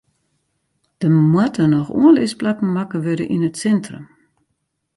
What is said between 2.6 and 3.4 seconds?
makke wurde